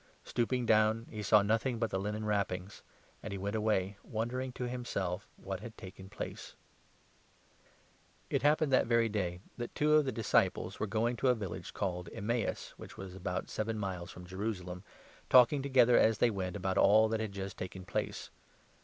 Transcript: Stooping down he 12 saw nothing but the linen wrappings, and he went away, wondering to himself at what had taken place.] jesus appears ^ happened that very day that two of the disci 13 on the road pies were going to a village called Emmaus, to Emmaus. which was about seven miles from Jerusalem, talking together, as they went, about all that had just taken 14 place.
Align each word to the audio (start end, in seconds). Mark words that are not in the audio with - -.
Stooping 0.23 0.65
down 0.65 1.05
he 1.11 1.17
12 1.21 1.25
saw 1.27 1.41
nothing 1.43 1.77
but 1.77 1.91
the 1.91 1.99
linen 1.99 2.25
wrappings, 2.25 2.81
and 3.21 3.31
he 3.31 3.37
went 3.37 3.55
away, 3.55 3.97
wondering 4.01 4.51
to 4.53 4.63
himself 4.67 5.27
at 5.37 5.45
what 5.45 5.59
had 5.59 5.77
taken 5.77 6.09
place.] 6.09 6.55
jesus 6.55 6.55
appears 8.31 8.39
^ 8.41 8.41
happened 8.41 8.73
that 8.73 8.87
very 8.87 9.07
day 9.07 9.41
that 9.57 9.75
two 9.75 9.93
of 9.93 10.05
the 10.05 10.11
disci 10.11 10.31
13 10.41 10.41
on 10.41 10.53
the 10.53 10.59
road 10.63 10.71
pies 10.71 10.79
were 10.79 10.87
going 10.87 11.15
to 11.17 11.27
a 11.27 11.35
village 11.35 11.73
called 11.75 12.09
Emmaus, 12.09 12.09
to 12.09 12.41
Emmaus. 12.45 12.69
which 12.77 12.97
was 12.97 13.13
about 13.13 13.47
seven 13.51 13.77
miles 13.77 14.09
from 14.09 14.25
Jerusalem, 14.25 14.83
talking 15.29 15.61
together, 15.61 15.99
as 15.99 16.17
they 16.17 16.31
went, 16.31 16.55
about 16.55 16.79
all 16.79 17.07
that 17.09 17.19
had 17.19 17.31
just 17.31 17.59
taken 17.59 17.83
14 17.85 17.85
place. 17.93 18.31